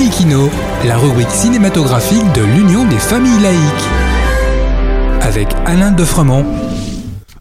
Laïkino, 0.00 0.48
la 0.86 0.96
rubrique 0.96 1.28
cinématographique 1.28 2.32
de 2.32 2.40
l'Union 2.40 2.88
des 2.88 2.98
familles 2.98 3.42
laïques. 3.42 3.60
Avec 5.20 5.48
Alain 5.66 5.92
Defremont. 5.92 6.46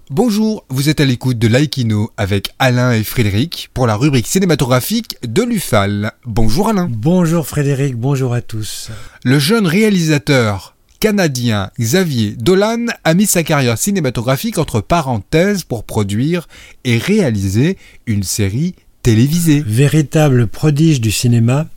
Bonjour, 0.09 0.65
vous 0.67 0.89
êtes 0.89 0.99
à 0.99 1.05
l'écoute 1.05 1.39
de 1.39 1.47
Laïkino 1.47 2.11
avec 2.17 2.49
Alain 2.59 2.91
et 2.91 3.05
Frédéric 3.05 3.69
pour 3.73 3.87
la 3.87 3.95
rubrique 3.95 4.27
cinématographique 4.27 5.15
de 5.25 5.41
l'UFAL. 5.41 6.11
Bonjour 6.25 6.67
Alain. 6.67 6.89
Bonjour 6.91 7.47
Frédéric, 7.47 7.95
bonjour 7.95 8.33
à 8.33 8.41
tous. 8.41 8.89
Le 9.23 9.39
jeune 9.39 9.65
réalisateur 9.65 10.75
canadien 10.99 11.71
Xavier 11.79 12.35
Dolan 12.37 12.87
a 13.05 13.13
mis 13.13 13.25
sa 13.25 13.43
carrière 13.43 13.77
cinématographique 13.77 14.57
entre 14.57 14.81
parenthèses 14.81 15.63
pour 15.63 15.85
produire 15.85 16.49
et 16.83 16.97
réaliser 16.97 17.77
une 18.05 18.23
série 18.23 18.75
télévisée. 19.01 19.63
Véritable 19.65 20.47
prodige 20.47 20.99
du 20.99 21.11
cinéma, 21.11 21.67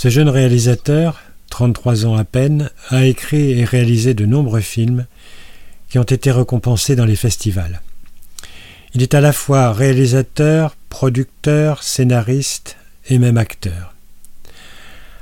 ce 0.00 0.08
jeune 0.08 0.30
réalisateur, 0.30 1.20
33 1.50 2.06
ans 2.06 2.16
à 2.16 2.24
peine, 2.24 2.70
a 2.88 3.04
écrit 3.04 3.50
et 3.50 3.66
réalisé 3.66 4.14
de 4.14 4.24
nombreux 4.24 4.62
films 4.62 5.04
qui 5.90 5.98
ont 5.98 6.04
été 6.04 6.30
récompensés 6.30 6.96
dans 6.96 7.04
les 7.04 7.16
festivals. 7.16 7.82
Il 8.94 9.02
est 9.02 9.12
à 9.12 9.20
la 9.20 9.34
fois 9.34 9.74
réalisateur, 9.74 10.74
producteur, 10.88 11.82
scénariste 11.82 12.78
et 13.10 13.18
même 13.18 13.36
acteur. 13.36 13.94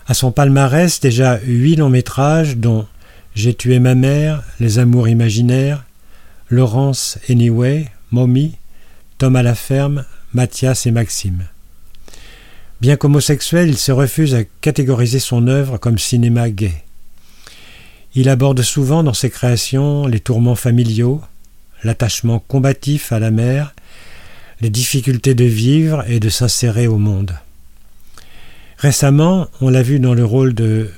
À 0.07 0.15
son 0.15 0.31
palmarès, 0.31 1.01
déjà 1.01 1.41
huit 1.45 1.75
longs 1.75 1.91
métrages, 1.91 2.57
dont 2.57 2.87
J'ai 3.35 3.55
tué 3.55 3.81
ma 3.81 3.97
mère, 3.97 4.45
Les 4.61 4.79
amours 4.79 5.09
imaginaires, 5.09 5.83
Laurence 6.51 7.19
Anyway, 7.29 7.89
Mommy, 8.13 8.55
Tom 9.19 9.35
à 9.35 9.43
la 9.43 9.57
ferme, 9.57 10.05
Mathias 10.35 10.87
et 10.87 10.93
Maxime. 10.93 11.49
Bien 12.81 12.97
qu'homosexuel, 12.97 13.69
il 13.69 13.77
se 13.77 13.91
refuse 13.91 14.35
à 14.35 14.45
catégoriser 14.61 15.19
son 15.19 15.49
œuvre 15.49 15.79
comme 15.79 15.99
cinéma 15.99 16.49
gay. 16.49 16.85
Il 18.15 18.29
aborde 18.29 18.63
souvent 18.63 19.03
dans 19.03 19.15
ses 19.15 19.31
créations 19.31 20.07
les 20.07 20.21
tourments 20.21 20.55
familiaux, 20.55 21.21
l'attachement 21.83 22.39
combatif 22.39 23.11
à 23.13 23.19
la 23.19 23.31
mère, 23.33 23.75
les 24.61 24.71
difficultés 24.71 25.35
de 25.35 25.45
vivre 25.45 26.05
et 26.09 26.21
de 26.21 26.29
s'insérer 26.29 26.87
au 26.87 26.99
monde. 26.99 27.35
Récemment, 28.79 29.49
on 29.61 29.71
l'a 29.71 29.83
vu 29.83 29.99
dans 29.99 30.15
le 30.15 30.25
rôle 30.25 30.55
de 30.55 30.89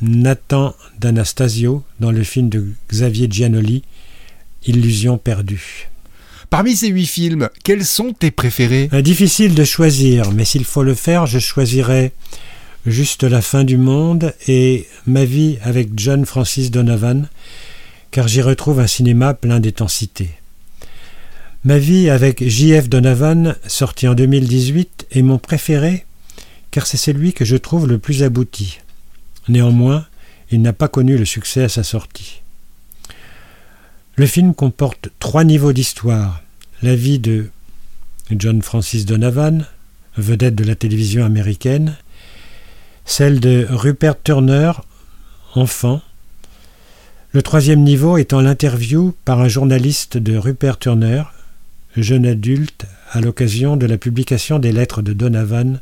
Nathan 0.00 0.74
d'Anastasio 0.98 1.84
dans 2.00 2.10
le 2.10 2.24
film 2.24 2.48
de 2.48 2.66
Xavier 2.90 3.28
Giannoli, 3.30 3.84
Illusion 4.66 5.18
perdue. 5.18 5.88
Parmi 6.50 6.74
ces 6.76 6.88
huit 6.88 7.06
films, 7.06 7.50
quels 7.62 7.84
sont 7.84 8.12
tes 8.12 8.30
préférés? 8.30 8.88
Euh, 8.92 9.02
Difficile 9.02 9.54
de 9.54 9.64
choisir, 9.64 10.32
mais 10.32 10.44
s'il 10.44 10.64
faut 10.64 10.82
le 10.82 10.94
faire, 10.94 11.26
je 11.26 11.38
choisirais 11.38 12.12
Juste 12.86 13.24
la 13.24 13.42
fin 13.42 13.64
du 13.64 13.76
monde 13.76 14.32
et 14.46 14.86
Ma 15.06 15.26
vie 15.26 15.58
avec 15.62 15.90
John 15.96 16.24
Francis 16.24 16.70
Donovan, 16.70 17.28
car 18.10 18.28
j'y 18.28 18.40
retrouve 18.40 18.80
un 18.80 18.86
cinéma 18.86 19.34
plein 19.34 19.60
d'intensité. 19.60 20.30
Ma 21.64 21.76
vie 21.78 22.08
avec 22.08 22.48
J.F. 22.48 22.88
Donovan, 22.88 23.56
sorti 23.66 24.08
en 24.08 24.14
2018, 24.14 25.08
est 25.10 25.22
mon 25.22 25.38
préféré, 25.38 26.06
car 26.70 26.86
c'est 26.86 26.96
celui 26.96 27.34
que 27.34 27.44
je 27.44 27.56
trouve 27.56 27.86
le 27.86 27.98
plus 27.98 28.22
abouti. 28.22 28.78
Néanmoins, 29.48 30.06
il 30.50 30.62
n'a 30.62 30.72
pas 30.72 30.88
connu 30.88 31.18
le 31.18 31.24
succès 31.26 31.64
à 31.64 31.68
sa 31.68 31.82
sortie. 31.82 32.40
Le 34.18 34.26
film 34.26 34.52
comporte 34.52 35.10
trois 35.20 35.44
niveaux 35.44 35.72
d'histoire. 35.72 36.42
La 36.82 36.96
vie 36.96 37.20
de 37.20 37.50
John 38.32 38.62
Francis 38.62 39.06
Donovan, 39.06 39.64
vedette 40.16 40.56
de 40.56 40.64
la 40.64 40.74
télévision 40.74 41.24
américaine, 41.24 41.94
celle 43.04 43.38
de 43.38 43.64
Rupert 43.70 44.20
Turner, 44.20 44.72
enfant, 45.54 46.00
le 47.30 47.42
troisième 47.42 47.84
niveau 47.84 48.16
étant 48.16 48.40
l'interview 48.40 49.14
par 49.24 49.40
un 49.40 49.46
journaliste 49.46 50.16
de 50.16 50.36
Rupert 50.36 50.80
Turner, 50.80 51.22
jeune 51.96 52.26
adulte, 52.26 52.86
à 53.12 53.20
l'occasion 53.20 53.76
de 53.76 53.86
la 53.86 53.98
publication 53.98 54.58
des 54.58 54.72
lettres 54.72 55.00
de 55.00 55.12
Donovan 55.12 55.78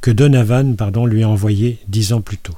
que 0.00 0.10
Donovan 0.10 0.74
pardon, 0.74 1.06
lui 1.06 1.22
a 1.22 1.28
envoyées 1.28 1.78
dix 1.86 2.12
ans 2.12 2.20
plus 2.20 2.38
tôt. 2.38 2.56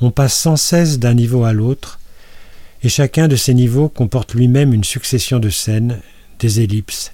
On 0.00 0.10
passe 0.10 0.34
sans 0.34 0.56
cesse 0.56 0.98
d'un 0.98 1.12
niveau 1.12 1.44
à 1.44 1.52
l'autre, 1.52 1.98
et 2.82 2.88
chacun 2.88 3.28
de 3.28 3.36
ces 3.36 3.54
niveaux 3.54 3.88
comporte 3.88 4.34
lui-même 4.34 4.72
une 4.72 4.84
succession 4.84 5.38
de 5.38 5.50
scènes, 5.50 6.00
des 6.38 6.60
ellipses. 6.60 7.12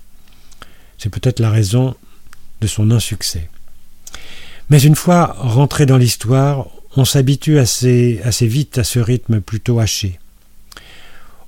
C'est 0.99 1.11
peut-être 1.11 1.41
la 1.41 1.51
raison 1.51 1.95
de 2.61 2.67
son 2.67 2.91
insuccès. 2.91 3.49
Mais 4.71 4.81
une 4.81 4.95
fois 4.95 5.35
rentré 5.39 5.87
dans 5.87 5.99
l'histoire, 5.99 6.69
on 6.97 7.05
s'habitue 7.05 7.59
assez, 7.59 8.21
vite 8.43 8.79
à 8.79 8.85
ce 8.85 8.99
rythme 8.99 9.41
plutôt 9.41 9.81
haché. 9.81 10.19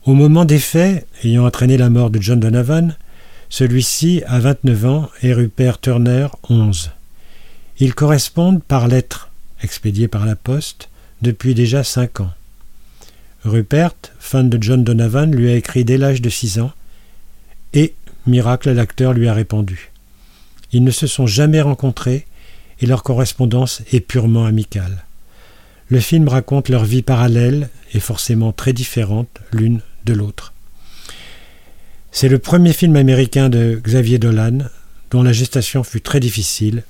Au 0.05 0.15
moment 0.15 0.45
des 0.45 0.59
faits, 0.59 1.07
ayant 1.23 1.47
entraîné 1.47 1.77
la 1.77 1.91
mort 1.91 2.11
de 2.11 2.21
John 2.21 2.41
Donovan, 2.41 2.97
celui-ci 3.49 4.23
a 4.27 4.41
29 4.41 4.85
ans 4.85 5.11
et 5.23 5.33
Rupert 5.33 5.81
Turner 5.81 6.27
11. 6.51 6.91
Ils 7.79 7.95
correspondent 7.95 8.63
par 8.63 8.89
lettres, 8.89 9.31
expédiées 9.63 10.09
par 10.09 10.27
la 10.27 10.37
poste, 10.37 10.89
depuis 11.23 11.55
déjà 11.55 11.85
cinq 11.85 12.21
ans. 12.21 12.33
Rupert, 13.44 13.94
fan 14.19 14.49
de 14.49 14.62
John 14.62 14.84
Donovan, 14.84 15.34
lui 15.34 15.50
a 15.50 15.56
écrit 15.56 15.84
dès 15.84 15.99
l'âge 15.99 16.22
de 16.22 16.31
six 16.31 16.59
ans, 16.59 16.72
et, 17.75 17.94
miracle, 18.27 18.71
l'acteur 18.72 19.12
lui 19.12 19.28
a 19.28 19.34
répondu. 19.34 19.91
Ils 20.72 20.82
ne 20.82 20.91
se 20.91 21.06
sont 21.06 21.27
jamais 21.27 21.60
rencontrés, 21.60 22.27
et 22.81 22.87
leur 22.87 23.03
correspondance 23.03 23.82
est 23.93 24.00
purement 24.00 24.47
amicale. 24.47 25.05
Le 25.88 26.00
film 26.00 26.28
raconte 26.28 26.71
leur 26.71 26.84
vie 26.84 27.03
parallèle 27.03 27.69
et 27.93 28.00
forcément 28.00 28.53
très 28.53 28.72
différente 28.72 29.28
l'une 29.53 29.81
de 30.06 30.15
l'autre. 30.15 30.55
C'est 32.11 32.28
le 32.28 32.38
premier 32.38 32.72
film 32.72 32.97
américain 32.97 33.49
de 33.50 33.81
Xavier 33.84 34.19
Dolan, 34.19 34.59
dont 35.11 35.22
la 35.22 35.32
gestation 35.32 35.84
fut 35.84 36.00
très 36.00 36.21
difficile, 36.21 36.82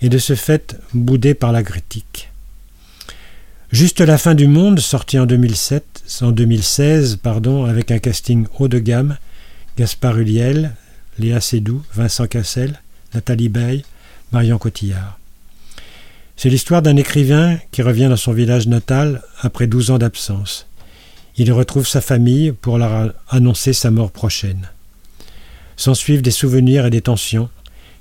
et 0.00 0.08
de 0.08 0.18
ce 0.18 0.34
fait 0.34 0.76
boudé 0.94 1.34
par 1.34 1.52
la 1.52 1.62
critique. 1.62 2.31
Juste 3.72 4.02
la 4.02 4.18
fin 4.18 4.34
du 4.34 4.48
monde, 4.48 4.80
sorti 4.80 5.18
en 5.18 5.24
2007, 5.24 6.20
en 6.20 6.30
2016, 6.30 7.16
pardon, 7.22 7.64
avec 7.64 7.90
un 7.90 7.98
casting 7.98 8.46
haut 8.58 8.68
de 8.68 8.78
gamme, 8.78 9.16
Gaspard 9.78 10.18
Huliel, 10.18 10.74
Léa 11.18 11.40
Seydoux, 11.40 11.82
Vincent 11.94 12.26
Cassel, 12.26 12.78
Nathalie 13.14 13.48
Baye, 13.48 13.82
Marion 14.30 14.58
Cotillard. 14.58 15.18
C'est 16.36 16.50
l'histoire 16.50 16.82
d'un 16.82 16.96
écrivain 16.96 17.56
qui 17.70 17.80
revient 17.80 18.08
dans 18.10 18.18
son 18.18 18.34
village 18.34 18.66
natal 18.66 19.22
après 19.40 19.66
douze 19.66 19.90
ans 19.90 19.96
d'absence. 19.98 20.66
Il 21.38 21.50
retrouve 21.50 21.88
sa 21.88 22.02
famille 22.02 22.52
pour 22.52 22.76
leur 22.76 23.14
annoncer 23.30 23.72
sa 23.72 23.90
mort 23.90 24.10
prochaine. 24.10 24.68
S'ensuivent 25.78 26.20
des 26.20 26.30
souvenirs 26.30 26.84
et 26.84 26.90
des 26.90 27.00
tensions 27.00 27.48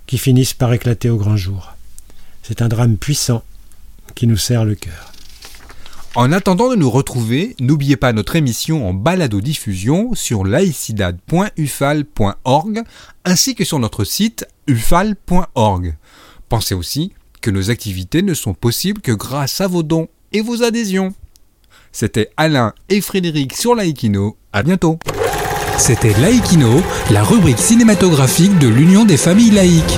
qui 0.06 0.18
finissent 0.18 0.54
par 0.54 0.74
éclater 0.74 1.10
au 1.10 1.16
grand 1.16 1.38
jour. 1.38 1.76
C'est 2.44 2.62
un 2.62 2.68
drame 2.68 2.98
puissant 2.98 3.42
qui 4.16 4.28
nous 4.28 4.36
serre 4.36 4.66
le 4.66 4.76
cœur. 4.76 5.11
En 6.14 6.34
attendant 6.34 6.70
de 6.70 6.76
nous 6.76 6.90
retrouver, 6.90 7.56
n'oubliez 7.62 7.96
pas 7.96 8.12
notre 8.12 8.36
émission 8.36 8.90
en 8.90 8.94
balado-diffusion 8.94 10.14
sur 10.14 10.44
laicidad.ufal.org 10.44 12.84
ainsi 13.24 13.56
que 13.56 13.64
sur 13.64 13.80
notre 13.80 14.04
site 14.04 14.46
ufal.org. 14.68 15.96
Pensez 16.50 16.76
aussi 16.76 17.14
que 17.40 17.50
nos 17.50 17.72
activités 17.72 18.24
ne 18.24 18.34
sont 18.34 18.54
possibles 18.54 19.00
que 19.00 19.14
grâce 19.14 19.62
à 19.62 19.68
vos 19.68 19.84
dons 19.84 20.10
et 20.34 20.42
vos 20.42 20.64
adhésions. 20.64 21.14
C'était 21.94 22.32
Alain 22.36 22.74
et 22.90 23.00
Frédéric 23.00 23.56
sur 23.56 23.74
Laïkino. 23.74 24.36
À 24.52 24.64
bientôt. 24.64 25.00
C'était 25.78 26.20
Laïkino, 26.20 26.82
la 27.10 27.24
rubrique 27.24 27.60
cinématographique 27.60 28.60
de 28.60 28.68
l'Union 28.68 29.06
des 29.06 29.16
familles 29.16 29.52
laïques. 29.52 29.98